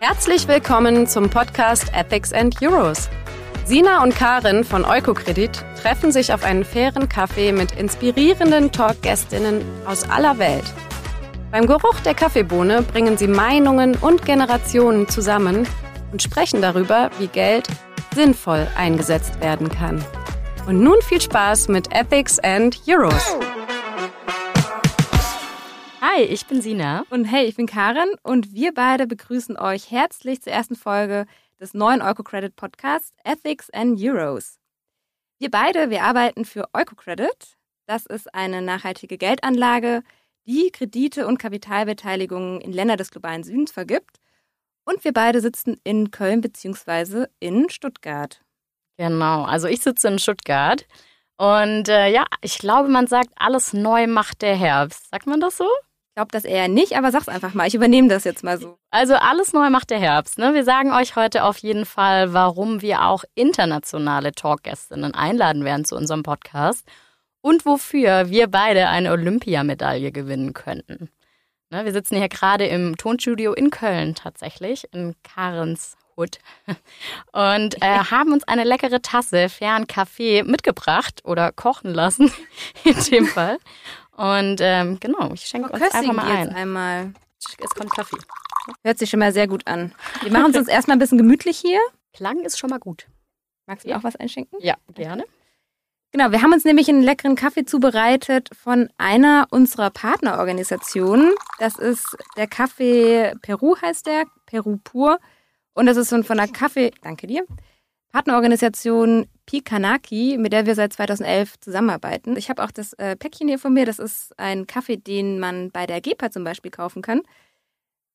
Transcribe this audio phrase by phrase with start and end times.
[0.00, 3.08] Herzlich willkommen zum Podcast Ethics and Euros.
[3.64, 10.08] Sina und Karin von Eukokredit treffen sich auf einen fairen Kaffee mit inspirierenden Talkgästinnen aus
[10.10, 10.64] aller Welt.
[11.52, 15.68] Beim Geruch der Kaffeebohne bringen sie Meinungen und Generationen zusammen
[16.12, 17.68] und sprechen darüber, wie Geld
[18.14, 20.04] sinnvoll eingesetzt werden kann.
[20.66, 23.36] Und nun viel Spaß mit Ethics and Euros.
[26.00, 27.04] Hi, ich bin Sina.
[27.10, 31.26] Und hey, ich bin Karin und wir beide begrüßen euch herzlich zur ersten Folge
[31.60, 34.58] des neuen Eukocredit Podcasts Ethics and Euros.
[35.38, 37.56] Wir beide, wir arbeiten für Eukocredit.
[37.86, 40.02] Das ist eine nachhaltige Geldanlage,
[40.46, 44.19] die Kredite und Kapitalbeteiligungen in Länder des globalen Südens vergibt.
[44.84, 47.26] Und wir beide sitzen in Köln bzw.
[47.38, 48.40] in Stuttgart.
[48.96, 50.86] Genau, also ich sitze in Stuttgart.
[51.38, 55.08] Und äh, ja, ich glaube, man sagt, alles neu macht der Herbst.
[55.10, 55.64] Sagt man das so?
[55.64, 57.66] Ich glaube das eher nicht, aber sag's einfach mal.
[57.66, 58.76] Ich übernehme das jetzt mal so.
[58.90, 60.38] Also alles neu macht der Herbst.
[60.38, 60.52] Ne?
[60.52, 65.96] Wir sagen euch heute auf jeden Fall, warum wir auch internationale Talkgästinnen einladen werden zu
[65.96, 66.86] unserem Podcast
[67.40, 71.10] und wofür wir beide eine Olympiamedaille gewinnen könnten.
[71.70, 76.38] Ne, wir sitzen hier gerade im Tonstudio in Köln tatsächlich, in Karens Hut
[77.32, 82.32] und äh, haben uns eine leckere Tasse fairen Kaffee mitgebracht oder kochen lassen
[82.84, 83.58] in dem Fall.
[84.16, 86.52] Und ähm, genau, ich schenke uns einfach mal ein.
[86.52, 87.14] einmal.
[87.38, 88.18] Es kommt Kaffee.
[88.82, 89.94] Hört sich schon mal sehr gut an.
[90.22, 91.80] Wir machen es uns erstmal ein bisschen gemütlich hier.
[92.12, 93.06] Klang ist schon mal gut.
[93.66, 94.58] Magst du mir auch was einschenken?
[94.60, 95.24] Ja, gerne.
[96.12, 101.32] Genau, wir haben uns nämlich einen leckeren Kaffee zubereitet von einer unserer Partnerorganisationen.
[101.60, 105.20] Das ist der Kaffee Peru heißt der, Peru Pur.
[105.72, 107.46] Und das ist von der Kaffee, danke dir,
[108.10, 112.36] Partnerorganisation Pikanaki, mit der wir seit 2011 zusammenarbeiten.
[112.36, 113.86] Ich habe auch das äh, Päckchen hier von mir.
[113.86, 117.22] Das ist ein Kaffee, den man bei der GEPA zum Beispiel kaufen kann.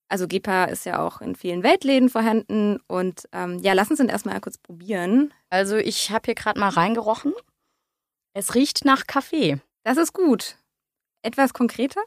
[0.09, 2.77] Also GEPA ist ja auch in vielen Weltläden vorhanden.
[2.87, 5.33] Und ähm, ja, Sie uns erstmal kurz probieren.
[5.49, 7.33] Also ich habe hier gerade mal reingerochen.
[8.37, 9.61] Es riecht nach Kaffee.
[9.83, 10.57] Das ist gut.
[11.21, 12.01] Etwas konkreter?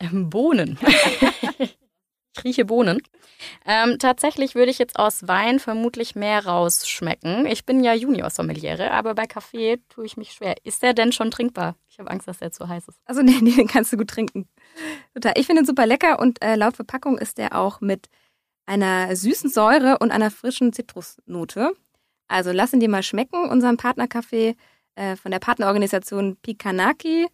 [0.00, 0.78] Ähm, Bohnen.
[1.58, 1.76] ich
[2.42, 3.02] rieche Bohnen.
[3.66, 7.44] Ähm, tatsächlich würde ich jetzt aus Wein vermutlich mehr rausschmecken.
[7.44, 10.54] Ich bin ja Junior-Sommeliere, aber bei Kaffee tue ich mich schwer.
[10.64, 11.76] Ist der denn schon trinkbar?
[11.86, 12.98] Ich habe Angst, dass der zu heiß ist.
[13.04, 14.48] Also nee, nee, den kannst du gut trinken.
[15.12, 15.34] Total.
[15.36, 18.08] Ich finde ihn super lecker und äh, laut Verpackung ist der auch mit
[18.64, 21.74] einer süßen Säure und einer frischen Zitrusnote.
[22.26, 24.56] Also lass ihn dir mal schmecken, unseren Partnerkaffee.
[24.96, 27.28] Äh, von der Partnerorganisation Pikanaki.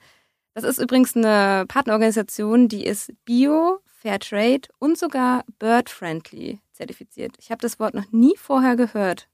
[0.54, 7.36] Das ist übrigens eine Partnerorganisation, die ist Bio, Fairtrade und sogar Bird-Friendly zertifiziert.
[7.38, 9.28] Ich habe das Wort noch nie vorher gehört.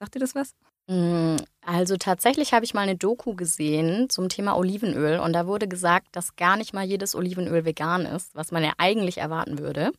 [0.00, 0.56] Sagt dir das was?
[0.88, 5.68] Mm, also tatsächlich habe ich mal eine Doku gesehen zum Thema Olivenöl und da wurde
[5.68, 9.92] gesagt, dass gar nicht mal jedes Olivenöl vegan ist, was man ja eigentlich erwarten würde,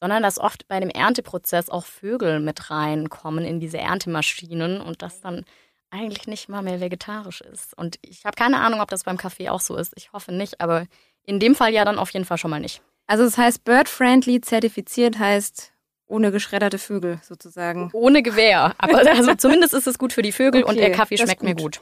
[0.00, 5.20] sondern dass oft bei dem Ernteprozess auch Vögel mit reinkommen in diese Erntemaschinen und das
[5.20, 5.44] dann
[5.92, 7.76] eigentlich nicht mal mehr vegetarisch ist.
[7.76, 9.92] Und ich habe keine Ahnung, ob das beim Kaffee auch so ist.
[9.96, 10.86] Ich hoffe nicht, aber
[11.24, 12.82] in dem Fall ja dann auf jeden Fall schon mal nicht.
[13.06, 15.72] Also es heißt Bird-Friendly zertifiziert heißt
[16.06, 17.90] ohne geschredderte Vögel sozusagen.
[17.92, 18.74] Ohne Gewehr.
[18.78, 21.48] Aber also zumindest ist es gut für die Vögel okay, und der Kaffee schmeckt gut.
[21.48, 21.80] mir gut.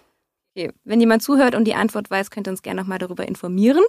[0.55, 0.73] Okay.
[0.85, 3.85] Wenn jemand zuhört und die Antwort weiß, könnt ihr uns gerne nochmal darüber informieren.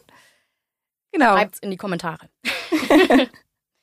[1.11, 1.35] Genau.
[1.35, 2.29] Schreibt's in die Kommentare.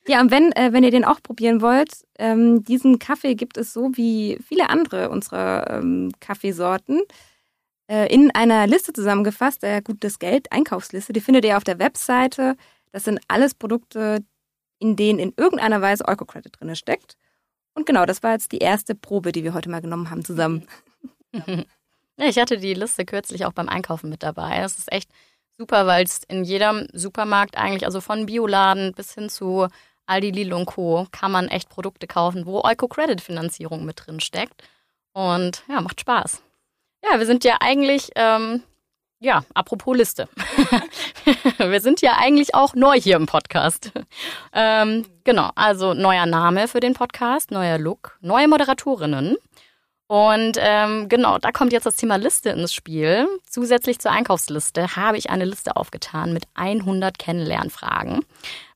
[0.09, 3.75] Ja, und wenn, äh, wenn ihr den auch probieren wollt, ähm, diesen Kaffee gibt es
[3.75, 7.03] so wie viele andere unserer ähm, Kaffeesorten
[7.89, 11.13] äh, in einer Liste zusammengefasst, der Gutes Geld Einkaufsliste.
[11.13, 12.57] Die findet ihr auf der Webseite.
[12.91, 14.25] Das sind alles Produkte,
[14.79, 17.19] in denen in irgendeiner Weise Eco-Credit drin steckt.
[17.75, 20.67] Und genau, das war jetzt die erste Probe, die wir heute mal genommen haben zusammen.
[22.21, 24.61] Ja, ich hatte die Liste kürzlich auch beim Einkaufen mit dabei.
[24.61, 25.09] Das ist echt
[25.57, 29.69] super, weil es in jedem Supermarkt eigentlich, also von Bioladen bis hin zu
[30.09, 31.07] Aldi, Lidl und Co.
[31.13, 34.63] kann man echt Produkte kaufen, wo Eco-Credit-Finanzierung mit drin steckt.
[35.13, 36.43] Und ja, macht Spaß.
[37.05, 38.63] Ja, wir sind ja eigentlich, ähm,
[39.21, 40.29] ja, apropos Liste.
[41.59, 43.93] wir sind ja eigentlich auch neu hier im Podcast.
[44.53, 49.37] ähm, genau, also neuer Name für den Podcast, neuer Look, neue Moderatorinnen.
[50.09, 53.29] Und ähm, genau, da kommt jetzt das Thema Liste ins Spiel.
[53.45, 58.25] Zusätzlich zur Einkaufsliste habe ich eine Liste aufgetan mit 100 Kennenlernfragen,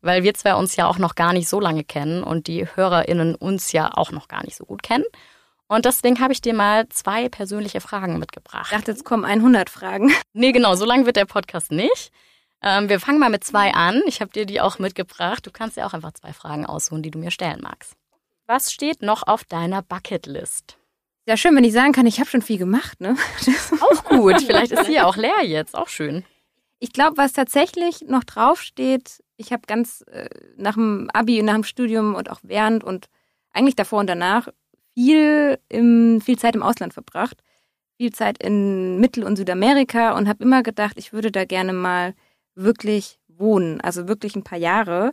[0.03, 3.35] weil wir zwei uns ja auch noch gar nicht so lange kennen und die HörerInnen
[3.35, 5.07] uns ja auch noch gar nicht so gut kennen.
[5.69, 8.69] Und deswegen habe ich dir mal zwei persönliche Fragen mitgebracht.
[8.71, 10.13] Ich dachte, jetzt kommen 100 Fragen.
[10.35, 12.13] Nee, genau, so lang wird der Podcast nicht.
[12.63, 14.03] Ähm, wir fangen mal mit zwei an.
[14.07, 15.47] Ich habe dir die auch mitgebracht.
[15.47, 17.95] Du kannst dir auch einfach zwei Fragen aussuchen, die du mir stellen magst.
[18.47, 20.77] Was steht noch auf deiner Bucketlist?
[21.27, 23.17] Ja, schön, wenn ich sagen kann, ich habe schon viel gemacht, ne?
[23.81, 24.43] auch gut.
[24.43, 25.75] Vielleicht ist sie ja auch leer jetzt.
[25.75, 26.25] Auch schön.
[26.81, 31.63] Ich glaube, was tatsächlich noch draufsteht, ich habe ganz äh, nach dem Abi, nach dem
[31.63, 33.09] Studium und auch während und
[33.53, 34.49] eigentlich davor und danach
[34.95, 37.43] viel, im, viel Zeit im Ausland verbracht.
[37.99, 42.15] Viel Zeit in Mittel- und Südamerika und habe immer gedacht, ich würde da gerne mal
[42.57, 43.81] wirklich wohnen.
[43.81, 45.13] Also wirklich ein paar Jahre.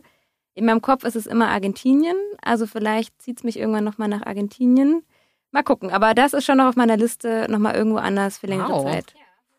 [0.54, 2.16] In meinem Kopf ist es immer Argentinien.
[2.42, 5.04] Also vielleicht zieht es mich irgendwann nochmal nach Argentinien.
[5.52, 5.90] Mal gucken.
[5.90, 8.84] Aber das ist schon noch auf meiner Liste, nochmal irgendwo anders für längere wow.
[8.84, 9.14] Zeit.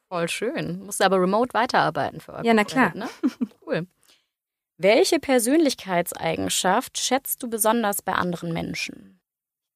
[0.07, 0.85] Voll schön.
[0.85, 2.45] Musst aber remote weiterarbeiten für euch.
[2.45, 2.93] Ja, na klar.
[2.95, 3.09] Ne?
[3.65, 3.88] Cool.
[4.77, 9.19] Welche Persönlichkeitseigenschaft schätzt du besonders bei anderen Menschen?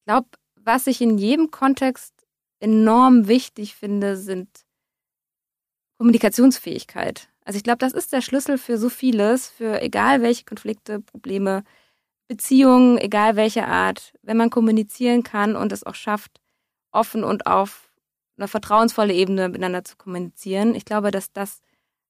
[0.00, 2.12] Ich glaube, was ich in jedem Kontext
[2.58, 4.48] enorm wichtig finde, sind
[5.98, 7.28] Kommunikationsfähigkeit.
[7.44, 11.62] Also ich glaube, das ist der Schlüssel für so vieles, für egal welche Konflikte, Probleme,
[12.28, 16.40] Beziehungen, egal welche Art, wenn man kommunizieren kann und es auch schafft,
[16.90, 17.90] offen und auf
[18.36, 20.74] einer vertrauensvollen Ebene miteinander zu kommunizieren.
[20.74, 21.60] Ich glaube, dass das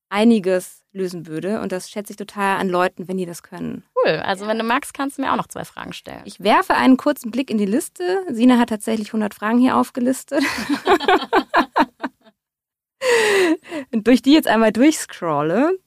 [0.09, 3.85] einiges lösen würde und das schätze ich total an Leuten, wenn die das können.
[3.97, 4.13] Cool.
[4.13, 6.23] Also wenn du magst, kannst du mir auch noch zwei Fragen stellen.
[6.25, 8.25] Ich werfe einen kurzen Blick in die Liste.
[8.31, 10.45] Sina hat tatsächlich 100 Fragen hier aufgelistet.
[13.93, 15.79] und durch die jetzt einmal durchscrolle.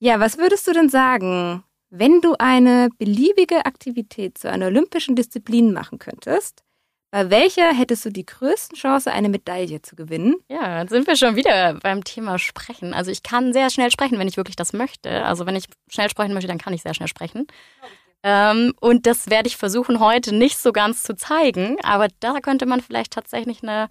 [0.00, 5.72] Ja, was würdest du denn sagen, wenn du eine beliebige Aktivität zu einer olympischen Disziplin
[5.72, 6.62] machen könntest?
[7.10, 10.36] Bei welcher hättest du die größten Chance, eine Medaille zu gewinnen?
[10.50, 12.92] Ja, jetzt sind wir schon wieder beim Thema Sprechen.
[12.92, 15.24] Also ich kann sehr schnell sprechen, wenn ich wirklich das möchte.
[15.24, 17.46] Also wenn ich schnell sprechen möchte, dann kann ich sehr schnell sprechen.
[18.22, 22.66] Ähm, und das werde ich versuchen heute nicht so ganz zu zeigen, aber da könnte
[22.66, 23.88] man vielleicht tatsächlich eine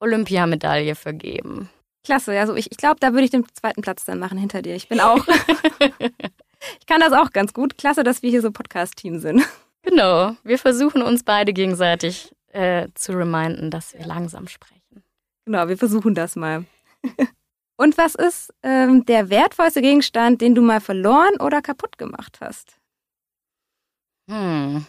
[0.00, 1.68] Olympiamedaille vergeben.
[2.04, 4.74] Klasse, also ich, ich glaube, da würde ich den zweiten Platz dann machen hinter dir.
[4.74, 5.26] Ich bin auch.
[6.80, 7.78] ich kann das auch ganz gut.
[7.78, 9.42] Klasse, dass wir hier so Podcast-Team sind.
[9.82, 15.04] Genau, wir versuchen uns beide gegenseitig äh, zu reminden, dass wir langsam sprechen.
[15.44, 16.64] Genau, wir versuchen das mal.
[17.76, 22.78] Und was ist ähm, der wertvollste Gegenstand, den du mal verloren oder kaputt gemacht hast?
[24.30, 24.86] Hm.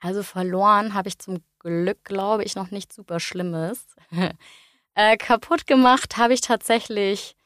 [0.00, 3.86] Also verloren habe ich zum Glück, glaube ich, noch nicht super Schlimmes.
[4.94, 7.36] äh, kaputt gemacht habe ich tatsächlich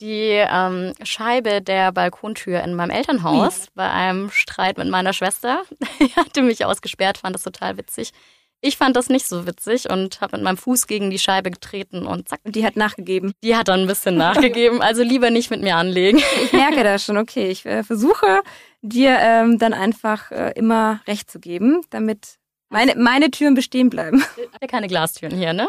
[0.00, 3.70] die ähm, Scheibe der Balkontür in meinem Elternhaus Wie?
[3.74, 5.62] bei einem Streit mit meiner Schwester.
[6.00, 8.12] Die hatte mich ausgesperrt, fand das total witzig.
[8.60, 12.06] Ich fand das nicht so witzig und habe mit meinem Fuß gegen die Scheibe getreten
[12.06, 12.40] und zack.
[12.44, 13.34] Und die hat nachgegeben.
[13.42, 14.80] Die hat dann ein bisschen nachgegeben.
[14.80, 16.22] Also lieber nicht mit mir anlegen.
[16.44, 17.18] Ich merke das schon.
[17.18, 18.40] Okay, ich äh, versuche
[18.80, 22.38] dir ähm, dann einfach äh, immer recht zu geben, damit
[22.70, 24.24] meine, meine Türen bestehen bleiben.
[24.60, 25.68] Ja keine Glastüren hier, ne?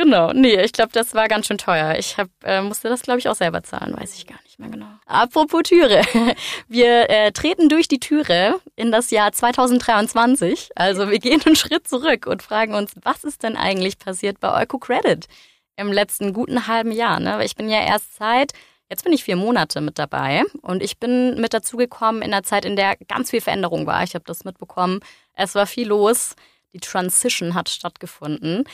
[0.00, 1.96] Genau, nee, ich glaube, das war ganz schön teuer.
[1.98, 4.68] Ich hab, äh, musste das, glaube ich, auch selber zahlen, weiß ich gar nicht mehr
[4.68, 4.86] genau.
[5.06, 6.02] Apropos Türe.
[6.68, 10.70] Wir äh, treten durch die Türe in das Jahr 2023.
[10.76, 14.62] Also wir gehen einen Schritt zurück und fragen uns, was ist denn eigentlich passiert bei
[14.62, 15.26] EucoCredit
[15.74, 17.18] im letzten guten halben Jahr?
[17.18, 17.44] Ne?
[17.44, 18.52] Ich bin ja erst seit,
[18.88, 22.64] jetzt bin ich vier Monate mit dabei und ich bin mit dazugekommen in der Zeit,
[22.64, 24.04] in der ganz viel Veränderung war.
[24.04, 25.00] Ich habe das mitbekommen.
[25.34, 26.36] Es war viel los.
[26.72, 28.64] Die Transition hat stattgefunden.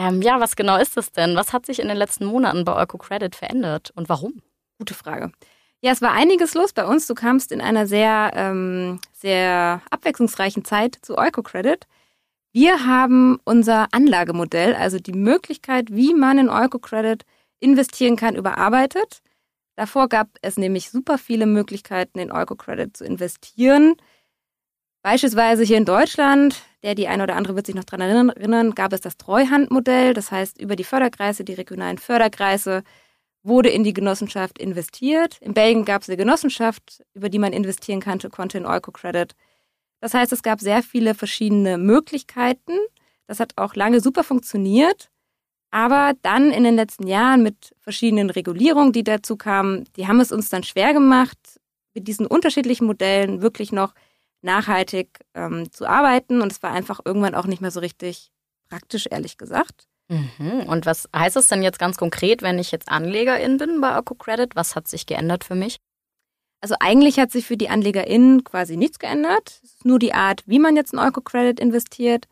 [0.00, 1.36] Ähm, ja, was genau ist das denn?
[1.36, 4.40] Was hat sich in den letzten Monaten bei Euro Credit verändert und warum?
[4.78, 5.30] Gute Frage.
[5.82, 7.06] Ja, es war einiges los bei uns.
[7.06, 11.86] Du kamst in einer sehr, ähm, sehr abwechslungsreichen Zeit zu Euro-Credit.
[12.52, 17.24] Wir haben unser Anlagemodell, also die Möglichkeit, wie man in Euro-Credit
[17.60, 19.20] investieren kann, überarbeitet.
[19.76, 23.96] Davor gab es nämlich super viele Möglichkeiten, in Euro-Credit zu investieren.
[25.02, 28.92] Beispielsweise hier in Deutschland, der die eine oder andere wird sich noch daran erinnern, gab
[28.92, 30.12] es das Treuhandmodell.
[30.12, 32.82] Das heißt, über die Förderkreise, die regionalen Förderkreise,
[33.42, 35.38] wurde in die Genossenschaft investiert.
[35.40, 39.34] In Belgien gab es eine Genossenschaft, über die man investieren konnte, konnte in Euro-Credit.
[40.00, 42.72] Das heißt, es gab sehr viele verschiedene Möglichkeiten.
[43.26, 45.10] Das hat auch lange super funktioniert.
[45.70, 50.32] Aber dann in den letzten Jahren mit verschiedenen Regulierungen, die dazu kamen, die haben es
[50.32, 51.38] uns dann schwer gemacht,
[51.94, 53.94] mit diesen unterschiedlichen Modellen wirklich noch
[54.42, 56.42] nachhaltig ähm, zu arbeiten.
[56.42, 58.30] Und es war einfach irgendwann auch nicht mehr so richtig
[58.68, 59.86] praktisch, ehrlich gesagt.
[60.08, 60.64] Mhm.
[60.66, 64.54] Und was heißt das denn jetzt ganz konkret, wenn ich jetzt Anlegerin bin bei Credit?
[64.56, 65.78] Was hat sich geändert für mich?
[66.60, 69.60] Also eigentlich hat sich für die AnlegerInnen quasi nichts geändert.
[69.62, 72.26] Es ist nur die Art, wie man jetzt in Credit investiert.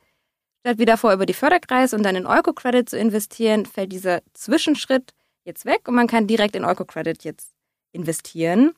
[0.61, 5.15] Statt wie davor über die Förderkreise und dann in Credit zu investieren, fällt dieser Zwischenschritt
[5.45, 7.53] jetzt weg und man kann direkt in Credit jetzt
[7.93, 8.75] investieren.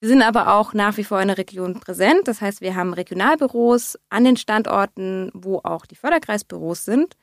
[0.00, 2.26] Wir sind aber auch nach wie vor in der Region präsent.
[2.26, 7.16] Das heißt, wir haben Regionalbüros an den Standorten, wo auch die Förderkreisbüros sind.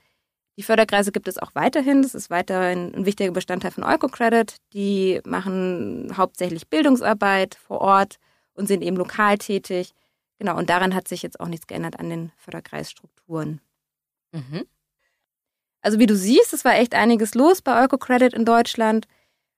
[0.57, 2.03] Die Förderkreise gibt es auch weiterhin.
[2.03, 4.57] Das ist weiterhin ein wichtiger Bestandteil von EucoCredit.
[4.73, 8.17] Die machen hauptsächlich Bildungsarbeit vor Ort
[8.53, 9.93] und sind eben lokal tätig.
[10.39, 13.59] Genau, und daran hat sich jetzt auch nichts geändert an den Förderkreisstrukturen.
[14.31, 14.65] Mhm.
[15.81, 19.07] Also wie du siehst, es war echt einiges los bei EucoCredit in Deutschland.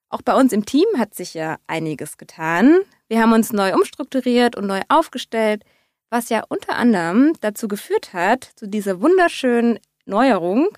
[0.10, 2.80] Auch bei uns im Team hat sich ja einiges getan.
[3.10, 5.64] Wir haben uns neu umstrukturiert und neu aufgestellt,
[6.12, 10.70] was ja unter anderem dazu geführt hat, zu dieser wunderschönen Neuerung,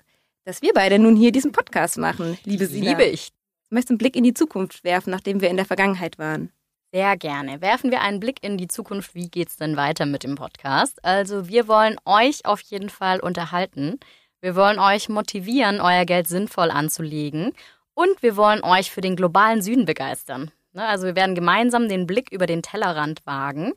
[0.46, 2.88] dass wir beide nun hier diesen Podcast machen, liebe Sina.
[2.88, 3.32] Liebe ich.
[3.68, 6.50] Du möchtest einen Blick in die Zukunft werfen, nachdem wir in der Vergangenheit waren.
[6.90, 7.60] Sehr gerne.
[7.60, 9.14] Werfen wir einen Blick in die Zukunft.
[9.14, 11.04] Wie geht's denn weiter mit dem Podcast?
[11.04, 14.00] Also, wir wollen euch auf jeden Fall unterhalten.
[14.40, 17.52] Wir wollen euch motivieren, euer Geld sinnvoll anzulegen.
[17.92, 20.50] Und wir wollen euch für den globalen Süden begeistern.
[20.72, 23.72] Ne, also, wir werden gemeinsam den Blick über den Tellerrand wagen.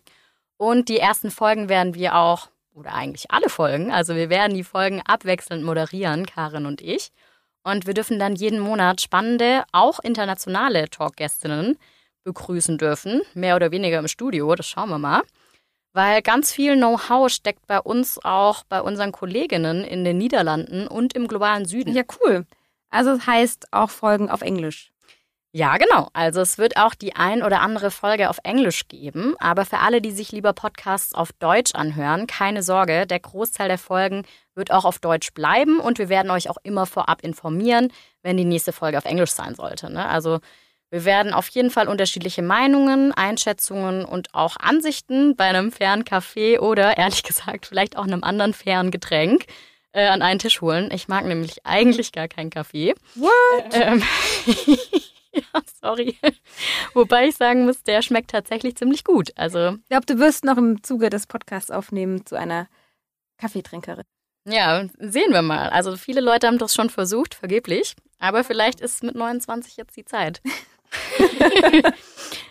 [0.57, 4.63] Und die ersten Folgen werden wir auch, oder eigentlich alle Folgen, also wir werden die
[4.63, 7.11] Folgen abwechselnd moderieren, Karin und ich.
[7.63, 11.77] Und wir dürfen dann jeden Monat spannende, auch internationale Talkgästinnen
[12.23, 15.23] begrüßen dürfen, mehr oder weniger im Studio, das schauen wir mal.
[15.93, 21.13] Weil ganz viel Know-how steckt bei uns auch bei unseren Kolleginnen in den Niederlanden und
[21.13, 21.93] im globalen Süden.
[21.93, 22.45] Ja, cool.
[22.89, 24.91] Also das heißt auch Folgen auf Englisch.
[25.57, 26.09] Ja, genau.
[26.12, 29.35] Also es wird auch die ein oder andere Folge auf Englisch geben.
[29.39, 33.77] Aber für alle, die sich lieber Podcasts auf Deutsch anhören, keine Sorge, der Großteil der
[33.77, 38.35] Folgen wird auch auf Deutsch bleiben und wir werden euch auch immer vorab informieren, wenn
[38.35, 39.89] die nächste Folge auf Englisch sein sollte.
[39.89, 40.05] Ne?
[40.05, 40.39] Also
[40.89, 46.59] wir werden auf jeden Fall unterschiedliche Meinungen, Einschätzungen und auch Ansichten bei einem fairen Kaffee
[46.59, 49.45] oder ehrlich gesagt vielleicht auch einem anderen fairen Getränk
[49.93, 50.91] äh, an einen Tisch holen.
[50.91, 52.93] Ich mag nämlich eigentlich gar keinen Kaffee.
[53.15, 53.31] What?
[53.71, 54.03] Ähm,
[55.54, 56.18] ja, sorry.
[56.94, 59.32] Wobei ich sagen muss, der schmeckt tatsächlich ziemlich gut.
[59.36, 62.68] Also Ich glaube, du wirst noch im Zuge des Podcasts aufnehmen zu einer
[63.38, 64.06] Kaffeetrinkerin.
[64.48, 65.70] ja, sehen wir mal.
[65.70, 67.96] Also viele Leute haben das schon versucht, vergeblich.
[68.20, 70.42] Aber vielleicht ist mit 29 jetzt die Zeit.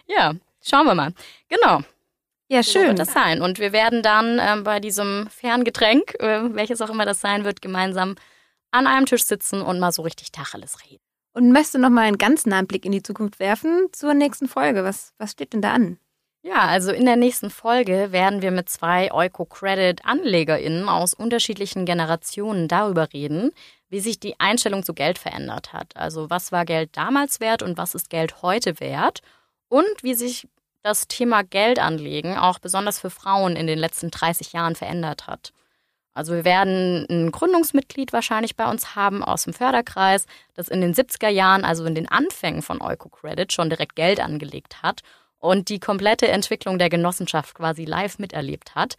[0.07, 1.12] ja, schauen wir mal.
[1.49, 1.81] Genau.
[2.49, 2.88] Ja, So schön.
[2.88, 3.41] wird das sein.
[3.41, 7.45] Und wir werden dann ähm, bei diesem fairen Getränk, äh, welches auch immer das sein
[7.45, 8.17] wird, gemeinsam
[8.71, 11.03] an einem Tisch sitzen und mal so richtig Tacheles reden.
[11.35, 14.49] Und möchtest du noch mal einen ganz nahen Blick in die Zukunft werfen zur nächsten
[14.49, 14.85] Folge?
[14.85, 15.99] Was, was steht denn da an?
[16.43, 23.12] Ja, also in der nächsten Folge werden wir mit zwei Euco-Credit-AnlegerInnen aus unterschiedlichen Generationen darüber
[23.12, 23.50] reden,
[23.88, 25.97] wie sich die Einstellung zu Geld verändert hat.
[25.97, 29.21] Also was war Geld damals wert und was ist Geld heute wert?
[29.69, 30.47] Und wie sich
[30.83, 35.53] das Thema Geldanlegen auch besonders für Frauen in den letzten 30 Jahren verändert hat.
[36.14, 40.94] Also wir werden ein Gründungsmitglied wahrscheinlich bei uns haben aus dem Förderkreis, das in den
[40.94, 45.02] 70er Jahren, also in den Anfängen von Euco-Credit, schon direkt Geld angelegt hat
[45.38, 48.97] und die komplette Entwicklung der Genossenschaft quasi live miterlebt hat.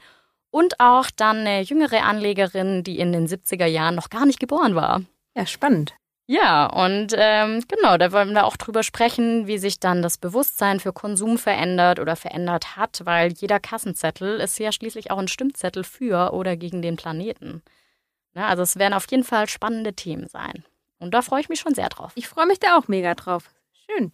[0.51, 4.75] Und auch dann eine jüngere Anlegerin, die in den 70er Jahren noch gar nicht geboren
[4.75, 5.01] war.
[5.35, 5.93] Ja, spannend.
[6.27, 10.79] Ja, und ähm, genau, da wollen wir auch drüber sprechen, wie sich dann das Bewusstsein
[10.79, 15.83] für Konsum verändert oder verändert hat, weil jeder Kassenzettel ist ja schließlich auch ein Stimmzettel
[15.83, 17.61] für oder gegen den Planeten.
[18.33, 20.63] Ja, also es werden auf jeden Fall spannende Themen sein.
[20.97, 22.11] Und da freue ich mich schon sehr drauf.
[22.15, 23.51] Ich freue mich da auch mega drauf.
[23.85, 24.11] Schön.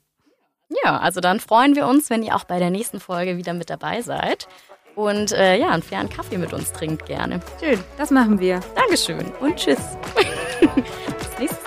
[0.83, 3.69] Ja, also dann freuen wir uns, wenn ihr auch bei der nächsten Folge wieder mit
[3.69, 4.49] dabei seid.
[4.95, 7.39] Und äh, ja, einen fairen Kaffee mit uns trinkt gerne.
[7.61, 7.81] Schön.
[7.97, 8.59] Das machen wir.
[8.75, 9.79] Dankeschön und tschüss.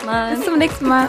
[0.04, 0.36] Mal.
[0.36, 1.08] Bis zum nächsten Mal.